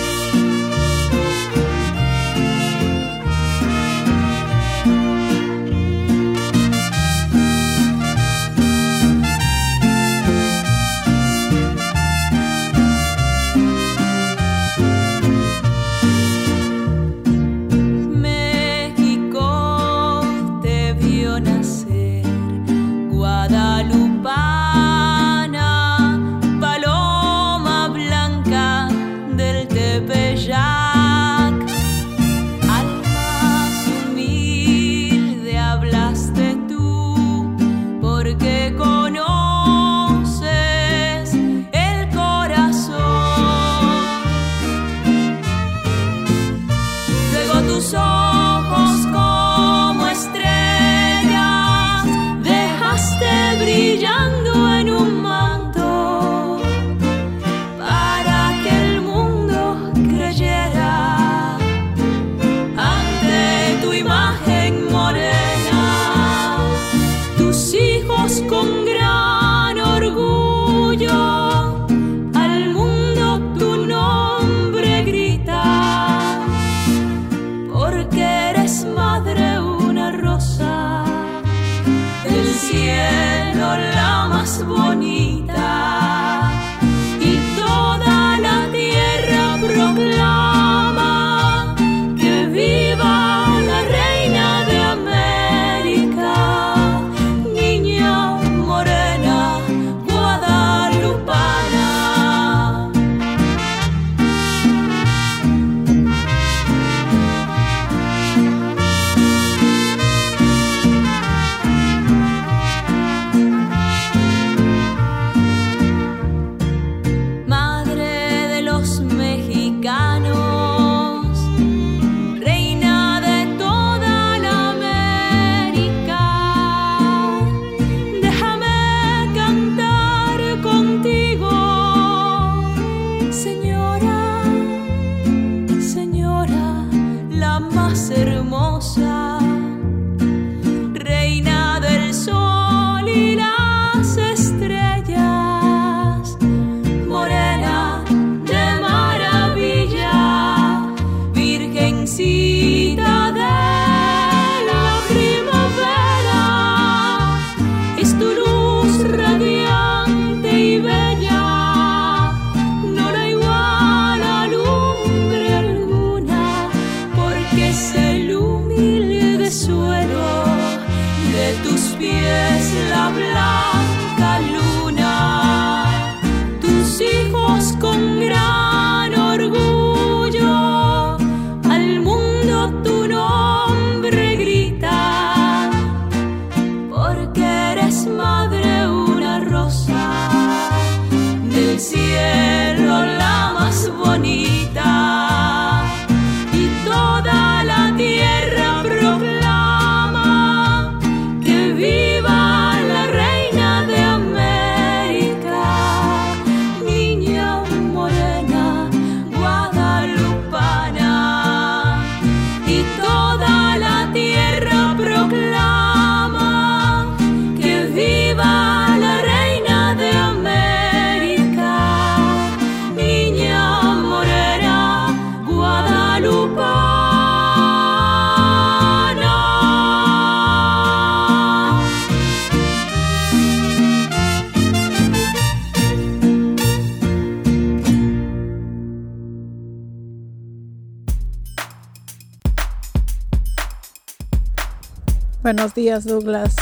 Buenos 245.66 245.74
días 245.74 246.04
Douglas, 246.04 246.54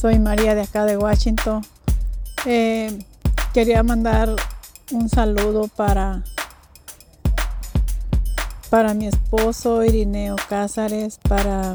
soy 0.00 0.20
María 0.20 0.54
de 0.54 0.62
acá 0.62 0.84
de 0.84 0.96
Washington. 0.96 1.66
Eh, 2.44 2.96
quería 3.52 3.82
mandar 3.82 4.36
un 4.92 5.08
saludo 5.08 5.66
para, 5.66 6.22
para 8.70 8.94
mi 8.94 9.08
esposo 9.08 9.82
Irineo 9.82 10.36
Cázares, 10.48 11.18
para 11.28 11.72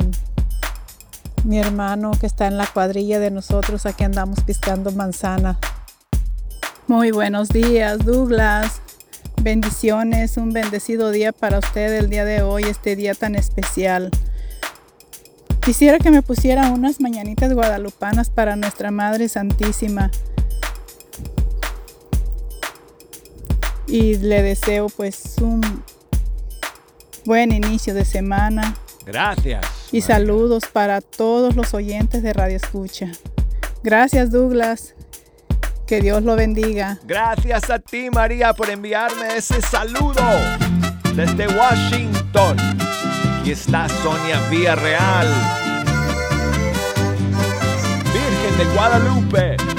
mi 1.43 1.59
hermano 1.59 2.11
que 2.17 2.25
está 2.25 2.47
en 2.47 2.57
la 2.57 2.67
cuadrilla 2.67 3.19
de 3.19 3.31
nosotros, 3.31 3.85
aquí 3.85 4.05
andamos 4.05 4.39
piscando 4.39 4.93
manzana. 4.93 5.59
Muy 6.87 7.11
buenos 7.11 7.49
días 7.49 8.05
Douglas, 8.05 8.79
bendiciones, 9.41 10.37
un 10.37 10.53
bendecido 10.53 11.11
día 11.11 11.33
para 11.33 11.59
usted 11.59 11.97
el 11.97 12.09
día 12.09 12.23
de 12.23 12.43
hoy, 12.43 12.63
este 12.63 12.95
día 12.95 13.13
tan 13.13 13.35
especial. 13.35 14.09
Quisiera 15.61 15.99
que 15.99 16.09
me 16.09 16.23
pusiera 16.23 16.71
unas 16.71 16.99
mañanitas 16.99 17.53
guadalupanas 17.53 18.31
para 18.31 18.55
nuestra 18.55 18.89
Madre 18.89 19.29
Santísima. 19.29 20.09
Y 23.87 24.17
le 24.17 24.41
deseo 24.41 24.87
pues 24.89 25.35
un 25.39 25.61
buen 27.25 27.51
inicio 27.51 27.93
de 27.93 28.05
semana. 28.05 28.75
Gracias. 29.05 29.65
Y 29.91 30.01
saludos 30.01 30.63
para 30.71 31.01
todos 31.01 31.55
los 31.55 31.73
oyentes 31.73 32.23
de 32.23 32.33
Radio 32.33 32.57
Escucha. 32.57 33.11
Gracias 33.83 34.31
Douglas. 34.31 34.95
Que 35.85 36.01
Dios 36.01 36.23
lo 36.23 36.35
bendiga. 36.35 36.99
Gracias 37.03 37.69
a 37.69 37.77
ti 37.77 38.09
María 38.09 38.53
por 38.53 38.69
enviarme 38.69 39.35
ese 39.37 39.61
saludo 39.61 40.23
desde 41.15 41.47
Washington. 41.47 42.80
Aquí 43.41 43.53
está 43.53 43.89
Sonia 43.89 44.39
Villarreal. 44.51 45.27
Virgen 48.13 48.57
de 48.59 48.75
Guadalupe. 48.75 49.70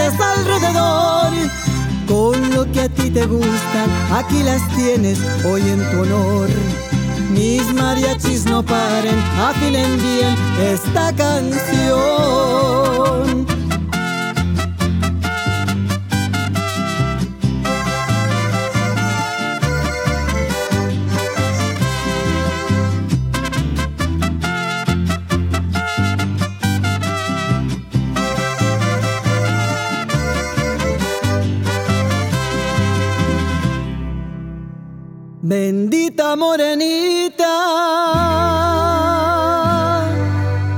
Alrededor. 0.00 1.32
Con 2.06 2.54
lo 2.54 2.70
que 2.72 2.82
a 2.82 2.88
ti 2.88 3.10
te 3.10 3.26
gustan, 3.26 3.90
aquí 4.12 4.42
las 4.42 4.66
tienes 4.76 5.18
hoy 5.44 5.62
en 5.62 5.90
tu 5.90 6.02
honor. 6.02 6.48
Mis 7.30 7.74
mariachis 7.74 8.46
no 8.46 8.62
paren, 8.62 9.18
afinen 9.38 10.00
bien 10.00 10.34
esta 10.60 11.12
canción. 11.14 12.58
Morenita, 36.36 37.56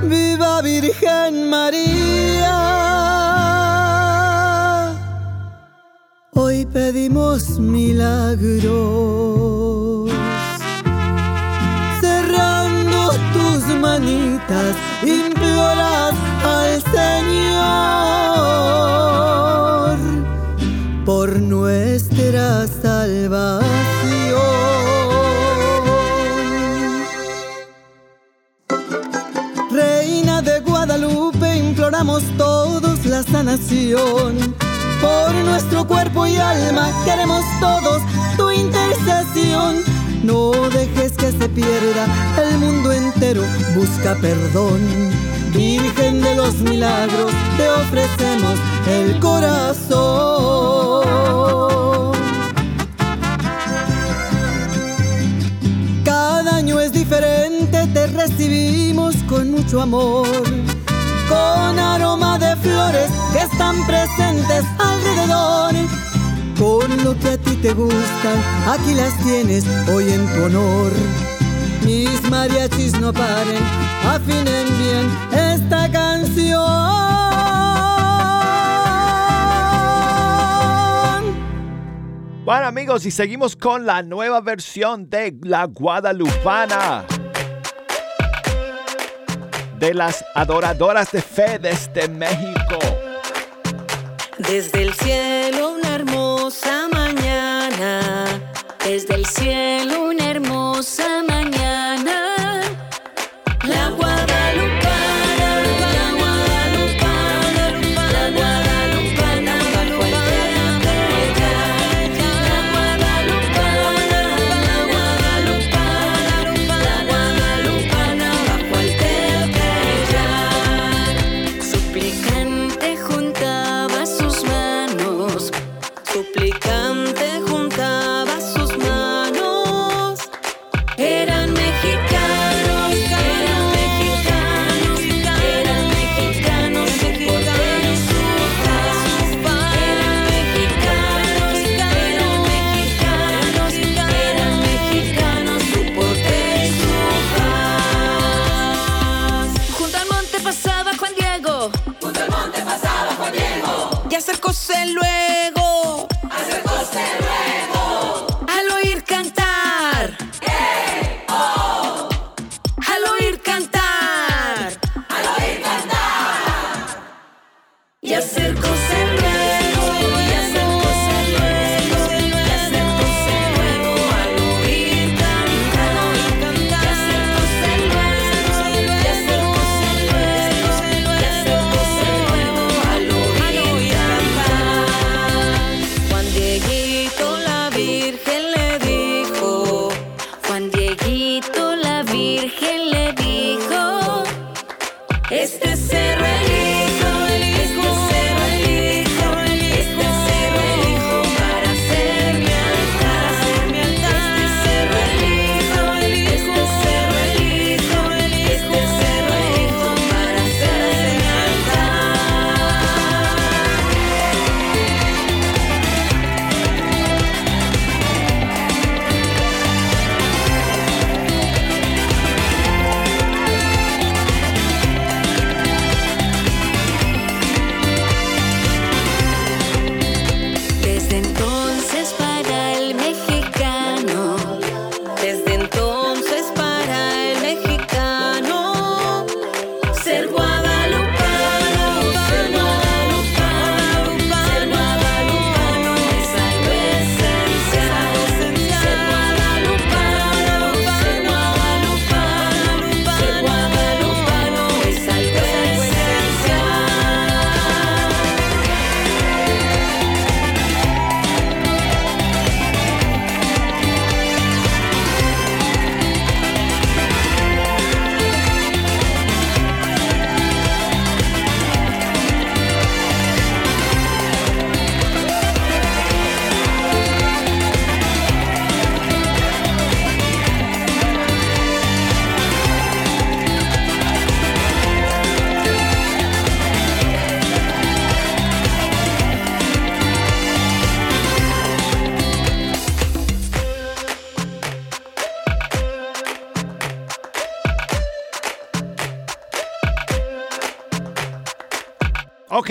viva 0.02 0.62
Virgen 0.62 1.48
María. 1.50 2.56
Hoy 6.34 6.66
pedimos 6.66 7.58
milagros, 7.58 8.99
Por 33.50 35.34
nuestro 35.44 35.84
cuerpo 35.84 36.24
y 36.24 36.36
alma 36.36 36.88
queremos 37.04 37.42
todos 37.58 38.00
tu 38.36 38.48
intercesión. 38.48 39.78
No 40.22 40.52
dejes 40.70 41.12
que 41.16 41.32
se 41.32 41.48
pierda, 41.48 42.06
el 42.38 42.58
mundo 42.58 42.92
entero 42.92 43.42
busca 43.74 44.14
perdón. 44.20 44.78
Virgen 45.52 46.20
de 46.20 46.36
los 46.36 46.58
milagros, 46.58 47.32
te 47.56 47.68
ofrecemos 47.68 48.54
el 48.88 49.18
corazón. 49.18 49.80
Cada 56.04 56.54
año 56.54 56.78
es 56.78 56.92
diferente, 56.92 57.84
te 57.88 58.06
recibimos 58.06 59.16
con 59.28 59.50
mucho 59.50 59.80
amor 59.80 60.28
con 61.30 61.78
aroma 61.78 62.38
de 62.38 62.56
flores 62.56 63.19
que 63.32 63.38
están 63.38 63.86
presentes 63.86 64.64
alrededor. 64.78 65.74
Con 66.58 67.04
lo 67.04 67.18
que 67.18 67.30
a 67.30 67.38
ti 67.38 67.56
te 67.56 67.72
gustan, 67.72 68.38
aquí 68.68 68.94
las 68.94 69.16
tienes 69.24 69.64
hoy 69.88 70.12
en 70.12 70.26
tu 70.26 70.44
honor. 70.44 70.92
Mis 71.84 72.22
mariachis 72.30 73.00
no 73.00 73.12
paren, 73.12 73.62
afinen 74.06 74.66
bien 74.78 75.10
esta 75.32 75.90
canción. 75.90 76.60
Bueno 82.44 82.66
amigos, 82.66 83.06
y 83.06 83.10
seguimos 83.10 83.56
con 83.56 83.86
la 83.86 84.02
nueva 84.02 84.40
versión 84.40 85.08
de 85.08 85.34
La 85.42 85.64
Guadalupana 85.64 87.06
de 89.80 89.94
las 89.94 90.22
adoradoras 90.34 91.10
de 91.10 91.22
fe 91.22 91.58
desde 91.58 92.06
México. 92.06 92.99
Desde 94.48 94.82
el 94.82 94.94
cielo 94.94 95.72
una 95.72 95.94
hermosa 95.96 96.88
mañana, 96.90 98.24
desde 98.84 99.14
el 99.14 99.26
cielo 99.26 100.09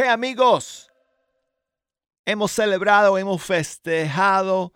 amigos, 0.08 0.89
hemos 2.26 2.52
celebrado, 2.52 3.18
hemos 3.18 3.43
festejado, 3.43 4.74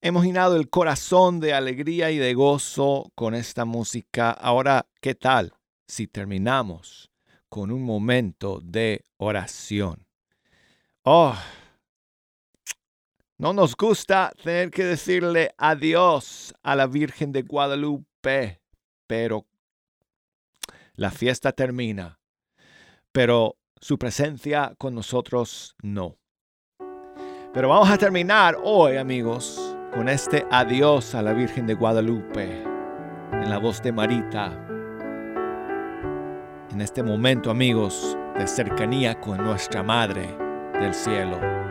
hemos 0.00 0.24
llenado 0.24 0.56
el 0.56 0.70
corazón 0.70 1.40
de 1.40 1.52
alegría 1.52 2.10
y 2.10 2.18
de 2.18 2.32
gozo 2.34 3.10
con 3.14 3.34
esta 3.34 3.64
música. 3.64 4.30
Ahora, 4.30 4.86
¿qué 5.00 5.14
tal 5.14 5.52
si 5.86 6.06
terminamos 6.06 7.10
con 7.48 7.70
un 7.70 7.82
momento 7.82 8.60
de 8.62 9.04
oración? 9.18 10.06
Oh, 11.02 11.36
no 13.38 13.52
nos 13.52 13.76
gusta 13.76 14.32
tener 14.42 14.70
que 14.70 14.84
decirle 14.84 15.54
adiós 15.58 16.54
a 16.62 16.74
la 16.74 16.86
Virgen 16.86 17.32
de 17.32 17.42
Guadalupe, 17.42 18.62
pero 19.06 19.46
la 20.94 21.10
fiesta 21.10 21.52
termina. 21.52 22.18
Pero 23.12 23.56
su 23.86 23.98
presencia 23.98 24.74
con 24.78 24.96
nosotros 24.96 25.76
no. 25.80 26.16
Pero 27.54 27.68
vamos 27.68 27.88
a 27.88 27.96
terminar 27.96 28.56
hoy, 28.64 28.96
amigos, 28.96 29.76
con 29.94 30.08
este 30.08 30.44
adiós 30.50 31.14
a 31.14 31.22
la 31.22 31.32
Virgen 31.32 31.68
de 31.68 31.74
Guadalupe 31.74 32.64
en 33.30 33.48
la 33.48 33.58
voz 33.58 33.80
de 33.82 33.92
Marita. 33.92 34.50
En 36.72 36.80
este 36.80 37.04
momento, 37.04 37.48
amigos, 37.48 38.18
de 38.36 38.48
cercanía 38.48 39.20
con 39.20 39.38
nuestra 39.44 39.84
Madre 39.84 40.36
del 40.80 40.92
Cielo. 40.92 41.65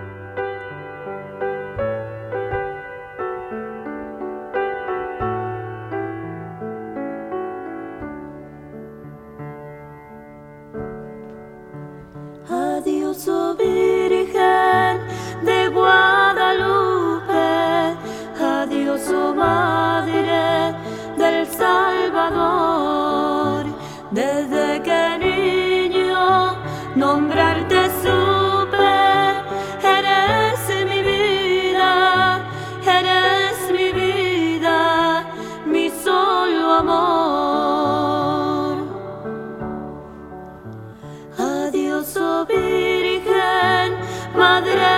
Madre. 44.36 44.95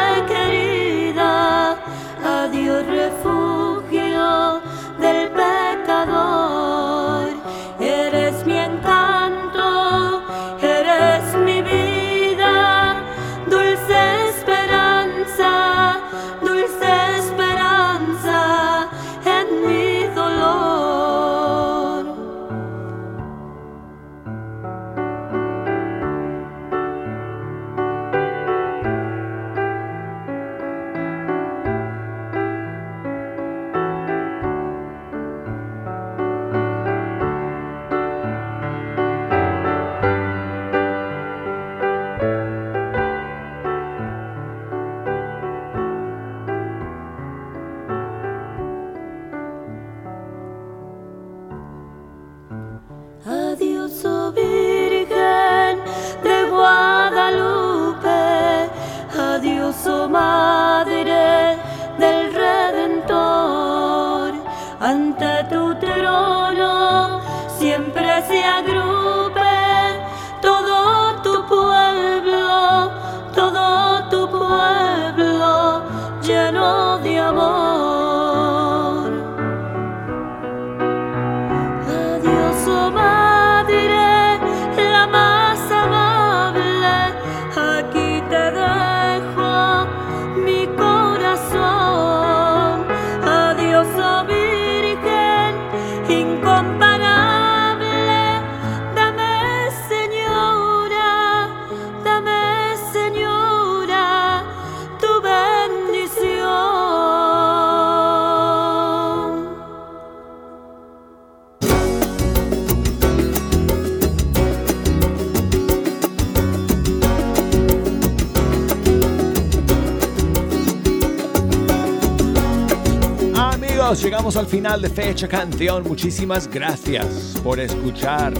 Al 124.35 124.45
final 124.45 124.81
de 124.81 124.89
Fecha 124.89 125.25
Canción. 125.25 125.83
Muchísimas 125.87 126.49
gracias 126.49 127.39
por 127.41 127.61
escuchar 127.61 128.33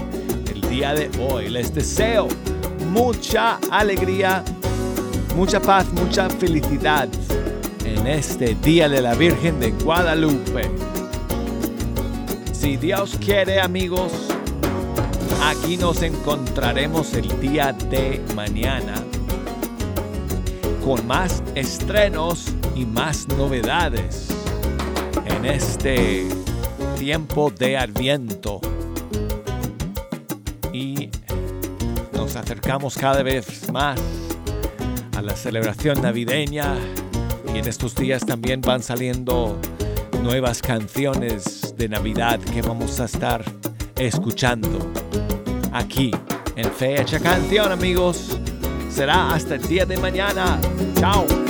el 0.52 0.60
día 0.68 0.92
de 0.92 1.10
hoy. 1.18 1.48
Les 1.48 1.72
deseo 1.72 2.28
mucha 2.90 3.58
alegría, 3.70 4.44
mucha 5.34 5.62
paz, 5.62 5.86
mucha 5.94 6.28
felicidad 6.28 7.08
en 7.86 8.06
este 8.06 8.54
Día 8.56 8.86
de 8.90 9.00
la 9.00 9.14
Virgen 9.14 9.58
de 9.60 9.70
Guadalupe. 9.70 10.70
Si 12.52 12.76
Dios 12.76 13.16
quiere, 13.18 13.58
amigos, 13.58 14.12
aquí 15.42 15.78
nos 15.78 16.02
encontraremos 16.02 17.14
el 17.14 17.40
día 17.40 17.72
de 17.72 18.22
mañana 18.34 18.94
con 20.84 21.06
más 21.06 21.42
estrenos 21.54 22.48
y 22.76 22.84
más 22.84 23.26
novedades 23.28 24.37
este 25.48 26.26
tiempo 26.98 27.50
de 27.50 27.76
Adviento. 27.76 28.60
Y 30.72 31.10
nos 32.12 32.36
acercamos 32.36 32.96
cada 32.96 33.22
vez 33.22 33.70
más 33.72 33.98
a 35.16 35.22
la 35.22 35.34
celebración 35.34 36.00
navideña 36.02 36.76
y 37.52 37.58
en 37.58 37.66
estos 37.66 37.94
días 37.94 38.24
también 38.24 38.60
van 38.60 38.82
saliendo 38.82 39.58
nuevas 40.22 40.60
canciones 40.60 41.74
de 41.76 41.88
Navidad 41.88 42.38
que 42.40 42.62
vamos 42.62 43.00
a 43.00 43.06
estar 43.06 43.42
escuchando 43.96 44.92
aquí 45.72 46.10
en 46.56 46.70
Fecha 46.72 47.18
Canción 47.18 47.72
amigos. 47.72 48.38
Será 48.90 49.32
hasta 49.32 49.54
el 49.54 49.62
día 49.66 49.86
de 49.86 49.96
mañana. 49.96 50.60
Chao. 50.96 51.47